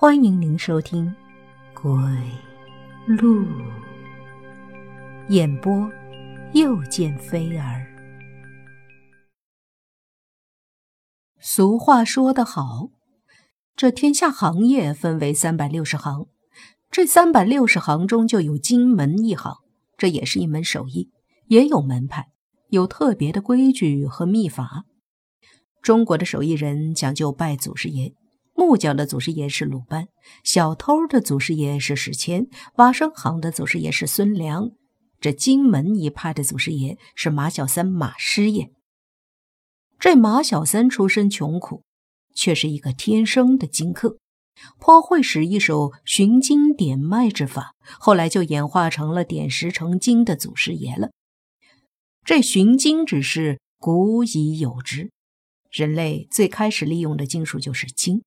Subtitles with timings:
[0.00, 1.14] 欢迎您收听
[1.82, 1.92] 《鬼
[3.06, 3.44] 路》
[5.28, 5.92] 演播，
[6.54, 7.86] 又见飞儿。
[11.38, 12.88] 俗话说得好，
[13.76, 16.28] 这天下行业分为三百六十行，
[16.90, 19.58] 这三百六十行中就有金门一行，
[19.98, 21.10] 这也是一门手艺，
[21.48, 22.30] 也有门派，
[22.70, 24.86] 有特别的规矩和秘法。
[25.82, 28.14] 中国的手艺人讲究拜祖师爷。
[28.60, 30.08] 木匠的祖师爷是鲁班，
[30.44, 34.72] 小偷的祖师爷是史谦，挖生行的祖师爷是孙良，
[35.18, 38.70] 这金门一派的祖师爷是马小三马师爷。
[39.98, 41.84] 这马小三出身穷苦，
[42.34, 44.18] 却是一个天生的金客，
[44.78, 51.08] 颇会使一手寻金点脉之法，后来就演化成了点石成金的祖师爷了。
[52.26, 55.10] 这寻金之事古已有之，
[55.70, 58.22] 人类最开始利用的金属就是金。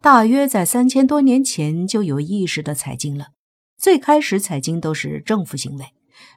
[0.00, 3.28] 大约在三千多年前就有意识的采金了。
[3.76, 5.86] 最开始采金都是政府行为，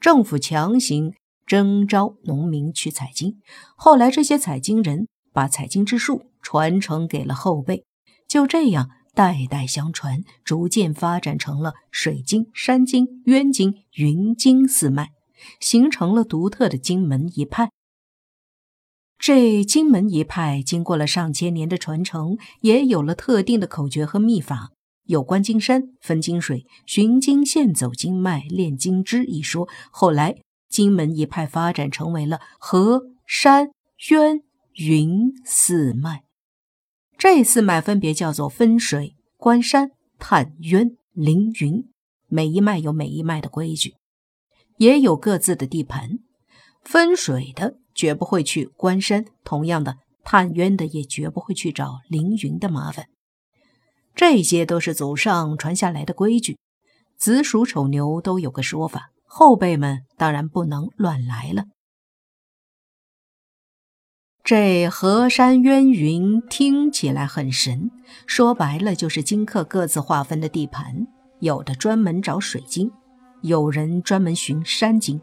[0.00, 1.14] 政府强行
[1.46, 3.38] 征召农民去采金。
[3.76, 7.84] 后来这些采金人把采金之术传承给了后辈，
[8.28, 15.10] 就这样代代相传，逐渐发展成了水晶、山金、渊金、云金四脉，
[15.58, 17.70] 形成了独特的金门一派。
[19.26, 24.72] 这金门一派经过了上千年的传承，也有了特定的口诀和秘法，
[25.04, 29.66] 有观金山、分金水、寻金线、走经脉、炼金枝一说。
[29.90, 30.36] 后来，
[30.68, 33.70] 金门一派发展成为了河山
[34.10, 34.42] 渊
[34.74, 36.24] 云四脉。
[37.16, 41.88] 这四脉分别叫做分水、观山、探渊、凌云，
[42.28, 43.94] 每一脉有每一脉的规矩，
[44.76, 46.18] 也有各自的地盘。
[46.82, 47.78] 分水的。
[47.94, 53.06] 绝不会去关山，同样的，探冤的也绝不会去找凌云的麻烦。
[54.14, 56.58] 这些都是祖上传下来的规矩，
[57.16, 61.64] 子鼠丑牛都有个说法，后辈们当然不能乱来了。
[64.42, 67.90] 这河山渊云听起来很神，
[68.26, 71.06] 说白了就是金客各自划分的地盘，
[71.40, 72.92] 有的专门找水晶。
[73.44, 75.20] 有人专门寻山经，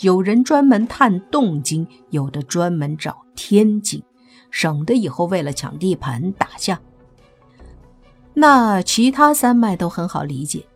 [0.00, 4.02] 有人专门探洞经，有的专门找天经，
[4.50, 6.78] 省得以后为了抢地盘打架。
[8.34, 10.66] 那其他三脉都很好理解，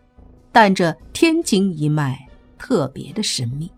[0.51, 3.71] 但这天经一脉特别的神秘。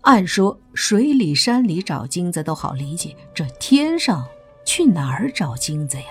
[0.00, 4.26] 按说水里山里找金子都好理解，这天上
[4.64, 6.06] 去哪儿找金子呀？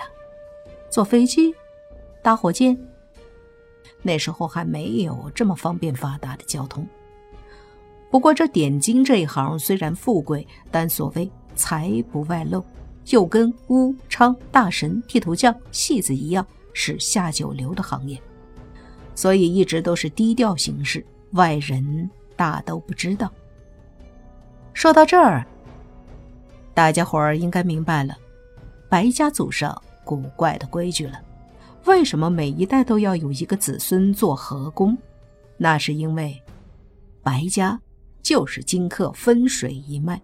[0.90, 1.54] 坐飞机？
[2.22, 2.74] 搭火箭？
[4.02, 6.86] 那时候还没有这么方便发达的交通。
[8.10, 12.64] 不过这点金这一行虽然富贵，但所谓财不外露，
[13.08, 18.20] 又跟巫昌、大神、剃头匠、戏子一样，是下九流的行业，
[19.14, 23.30] 所以一直都是低调行事，外人大都不知道。
[24.72, 25.44] 说到这儿，
[26.72, 28.16] 大家伙儿应该明白了
[28.88, 31.20] 白家祖上古怪的规矩了。
[31.86, 34.96] 为什么每一代都要有一个子孙做河工？
[35.56, 36.42] 那是因为
[37.22, 37.80] 白家
[38.22, 40.20] 就是金克分水一脉，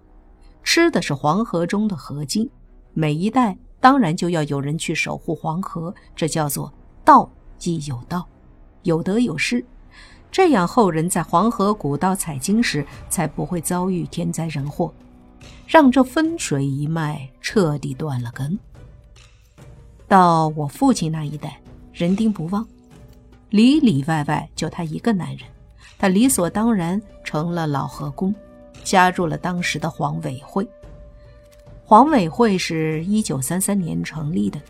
[0.64, 2.50] 吃的是黄河中的河金。
[2.94, 6.72] 每一代当然就要有人去守护黄河，这叫做
[7.04, 7.30] 道
[7.62, 8.26] 亦有道，
[8.82, 9.64] 有得有失。
[10.32, 14.92] 这样后人在黄河古道采金时才不会遭遇天灾人祸，
[15.66, 18.58] 让这分水一脉彻底断了根。
[20.12, 21.58] 到我父亲那一代，
[21.90, 22.68] 人丁不旺，
[23.48, 25.48] 里里外外就他一个男人，
[25.98, 28.34] 他理所当然成了老河工，
[28.84, 30.68] 加入了当时的黄委会。
[31.82, 34.60] 黄委会是一九三三年成立的，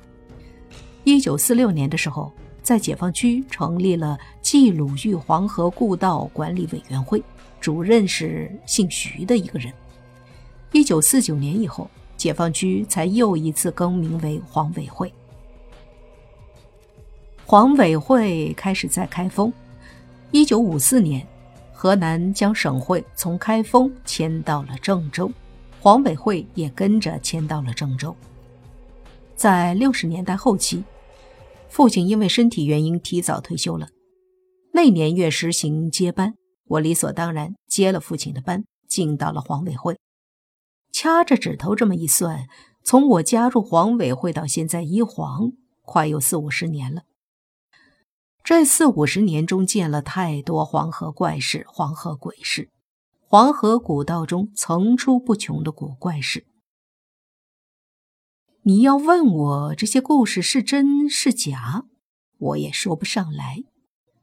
[1.02, 2.30] 一九四六年的时候，
[2.62, 7.20] 在解放区成立了冀鲁豫黄河故道管理委员会，
[7.60, 9.74] 主任是姓徐的一个人。
[10.70, 15.12] 一九四九年以后，解放区才又一次更名为黄委会。
[17.52, 19.52] 黄委会开始在开封。
[20.30, 21.28] 一九五四年，
[21.70, 25.30] 河南将省会从开封迁到了郑州，
[25.78, 28.16] 黄委会也跟着迁到了郑州。
[29.36, 30.82] 在六十年代后期，
[31.68, 33.90] 父亲因为身体原因提早退休了。
[34.72, 36.32] 那年月实行接班，
[36.68, 39.98] 我理所当然接了父亲的班，进到了黄委会。
[40.90, 42.46] 掐着指头这么一算，
[42.82, 45.52] 从我加入黄委会到现在一晃，
[45.82, 47.02] 快有四五十年了。
[48.44, 52.70] 这四五十年中，见了太多黄河怪事、黄河鬼事，
[53.20, 56.44] 黄河古道中层出不穷的古怪事。
[58.62, 61.84] 你要问我这些故事是真是假，
[62.38, 63.62] 我也说不上来。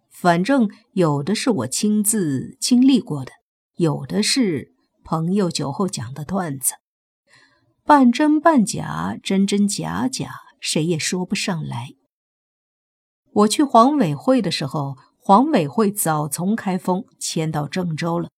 [0.10, 3.32] 反正有的是我亲自经历过的，
[3.78, 4.74] 有的是
[5.06, 6.74] 朋友酒后讲的段子，
[7.86, 11.94] 半真半假，真真假假，谁也说不上来。
[13.34, 18.30] 我去黄委会的时候，黄委会早从开封迁到郑州了。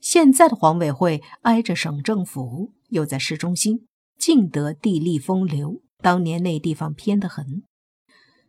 [0.00, 3.86] 现在的黄委会挨着省政府，又在市中心，
[4.18, 5.82] 尽得地利风流。
[6.02, 7.62] 当年那地方偏得很，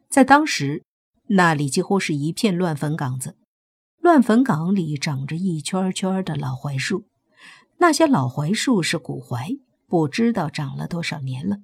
[0.09, 0.83] 在当时。
[1.29, 3.35] 那里几乎是一片乱坟岗子，
[3.99, 7.03] 乱坟岗里长着一圈圈的老槐树，
[7.79, 11.57] 那些老槐树是古槐，不知道长了多少年了，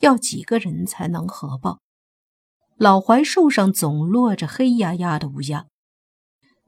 [0.00, 1.78] 要几个人才能合抱。
[2.78, 5.66] 老槐树上总落着黑压压的乌鸦，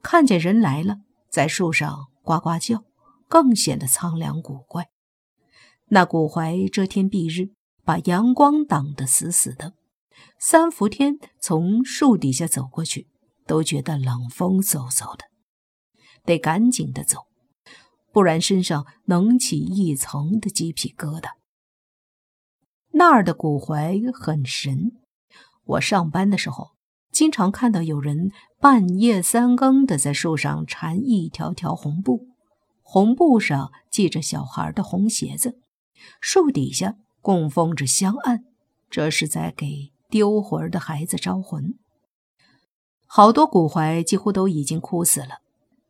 [0.03, 0.97] 看见人来了，
[1.29, 2.83] 在树上呱呱叫，
[3.29, 4.89] 更显得苍凉古怪。
[5.91, 7.53] 那古槐遮天蔽日，
[7.85, 9.75] 把阳光挡得死死的。
[10.37, 13.07] 三伏天从树底下走过去，
[13.47, 15.27] 都觉得冷风嗖嗖的，
[16.25, 17.29] 得赶紧的走，
[18.11, 21.35] 不然身上能起一层的鸡皮疙瘩。
[22.95, 24.91] 那儿的古槐很神，
[25.71, 26.73] 我上班的时候
[27.13, 28.31] 经常看到有人
[28.61, 32.29] 半夜三更的在树上缠一条条红布，
[32.83, 35.59] 红布上系着小孩的红鞋子，
[36.21, 38.45] 树底下供奉着香案，
[38.91, 39.93] 这是在给。
[40.11, 41.79] 丢魂的孩子招魂，
[43.07, 45.39] 好多古槐几乎都已经枯死了，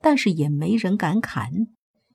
[0.03, 1.51] 但是也没人敢砍。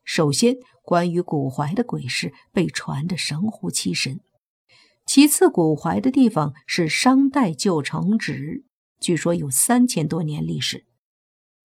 [0.03, 4.17] 首先，关于古槐的鬼事被传得神乎其神；
[5.15, 8.65] 其次，古槐的地方是商代旧城址，
[9.00, 10.83] 据说有三千多年历史。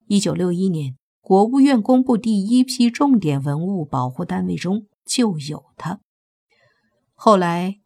[0.06, 5.98] 一九六一年，国务院公布第一批重点文物保护单位中就有它。
[7.16, 7.80] 后来，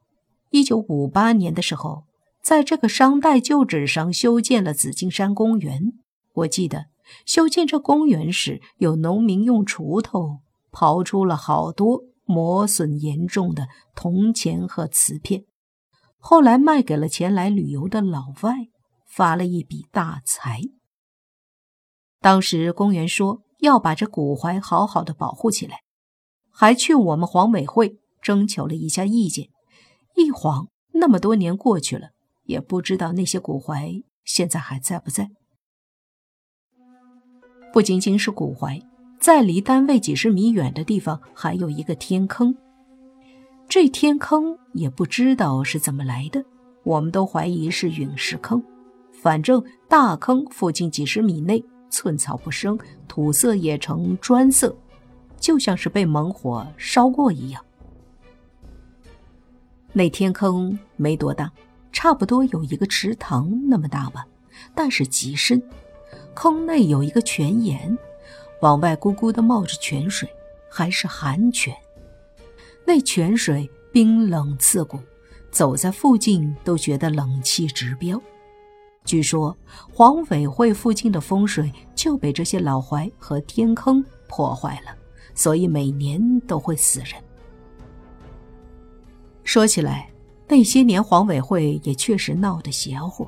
[0.51, 2.05] 一九五八年的时候。
[2.43, 5.95] 在这个商代旧址上修建了紫金山公园。
[6.35, 6.89] 我记得
[7.25, 10.41] 修建这公园时，有农民用锄头
[10.71, 15.47] 刨出了好多磨损严重的铜钱和瓷片，
[16.27, 18.71] 后来卖给了前来旅游的老外，
[19.07, 20.63] 发了一笔大财。
[22.19, 25.83] 当时公园说要把这古槐好好的保护起来，
[26.51, 29.51] 还去我们黄委会征求了一下意见。
[30.17, 32.13] 一晃那么多年过去了。
[32.45, 35.31] 也不知道那些古槐现在还在不在。
[37.71, 38.83] 不仅仅是古槐，
[39.21, 42.57] 在离单位几十米远的地方还有一个天坑。
[43.75, 46.45] 这天坑也不知道是怎么来的，
[46.85, 48.63] 我们都怀疑是陨石坑。
[49.11, 51.61] 反正大坑附近几十米内
[51.91, 52.79] 寸草不生，
[53.09, 54.73] 土色也呈砖色，
[55.41, 57.61] 就像是被猛火烧过一样。
[59.93, 61.51] 那天坑没多大。
[61.91, 64.25] 差不多有一个池塘那么大吧，
[64.73, 65.61] 但是极深。
[66.33, 67.99] 坑内有一个泉眼，
[68.61, 70.29] 往外咕咕的冒着泉水，
[70.71, 71.75] 还是寒泉。
[72.85, 74.99] 那泉水冰冷刺骨，
[75.51, 78.21] 走在附近都觉得冷气直飙。
[79.05, 79.57] 据说
[79.93, 84.97] 黄委会附近的风水就被这些老槐和天坑破坏了，
[85.35, 87.11] 所以每年都会死人。
[89.45, 90.11] 说起来。
[90.47, 93.27] 那些年，黄委会也确实闹得邪乎。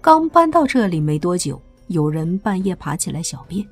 [0.00, 3.64] 刚搬到这里没多久，有人半夜爬起来小便，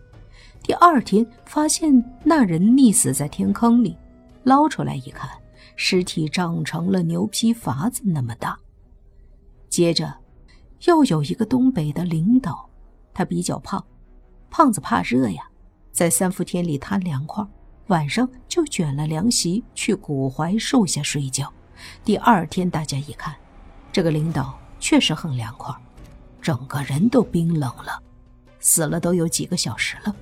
[0.62, 1.90] 第二天发现
[2.22, 3.96] 那人溺死在天坑里，
[4.46, 5.28] 捞出来一看，
[5.74, 8.56] 尸体长成了牛皮筏子那么大。
[9.68, 10.18] 接着，
[10.84, 12.70] 又有一个东北的领导，
[13.12, 13.84] 他比较胖，
[14.48, 15.42] 胖子怕热呀，
[15.90, 17.44] 在三伏天里贪凉快，
[17.88, 21.52] 晚上就卷了凉席去古槐树下睡觉。
[22.04, 23.34] 第二天，大家一看，
[23.90, 25.74] 这个领导确实很凉快，
[26.40, 28.00] 整个人都冰冷了，
[28.60, 30.14] 死了都有几个小时了。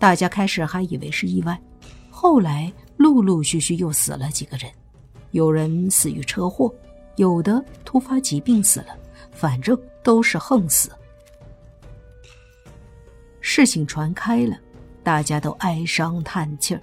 [0.00, 1.62] 大家开始还以为是意外，
[2.22, 4.70] 后来陆陆续续又死了几个人，
[5.32, 6.72] 有人死于车祸，
[7.16, 8.96] 有的突发疾病死了，
[9.32, 10.92] 反正都是横死。
[13.40, 14.56] 事情传开了，
[15.02, 16.80] 大家都哀伤叹气儿。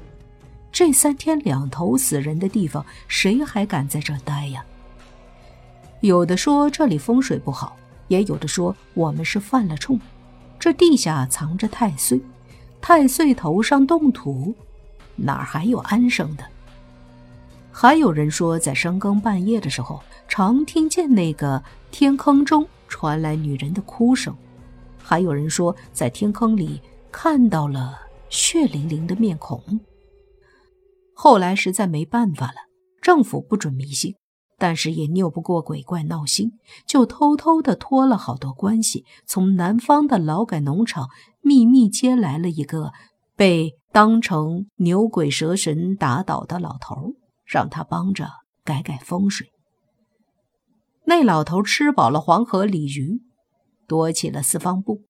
[0.73, 4.61] 这三天两头死人的地方，谁还敢在这待呀？
[6.01, 7.77] 有的说这里风水不好，
[8.09, 9.97] 也有的说我们是犯了冲。
[10.59, 12.19] 这地下藏着太岁，
[12.81, 14.53] 太岁头上动土，
[15.21, 16.43] 哪儿还有安生的？
[17.71, 24.35] 还有人说，在深更半夜的时候，常听见那个天坑中传来女人的哭声。
[24.97, 27.97] 还有人说，在天坑里看到了
[28.29, 29.79] 血淋淋的面孔。
[31.13, 32.55] 后来实在没办法了，
[33.01, 34.15] 政府不准迷信，
[34.57, 36.51] 但是也拗不过鬼怪闹心，
[36.85, 41.07] 就偷偷的托了好多关系，从南方的劳改农场
[41.41, 42.91] 秘密接来了一个
[43.39, 47.13] 被当成牛鬼蛇神打倒的老头，
[47.45, 48.27] 让他帮着
[48.65, 49.47] 改改风水。
[51.05, 53.21] 那老头吃饱了黄河鲤鱼，
[53.87, 55.03] 夺起了四方布，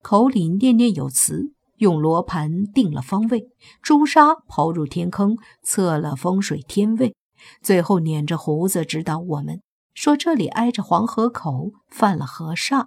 [0.00, 3.46] 口里念念有词，用罗盘定了方位，
[3.82, 7.14] 朱砂抛入天坑，测了风水天位，
[7.60, 9.60] 最后捻着胡子指导我们
[9.92, 12.86] 说：“这里挨着黄河口，犯了河煞，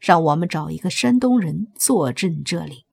[0.00, 2.85] 让我们找一个山东人坐镇这里，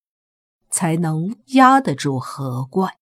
[0.74, 2.98] 才能压得住河怪。”